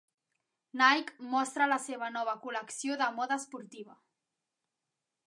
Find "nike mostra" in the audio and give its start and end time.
0.81-1.67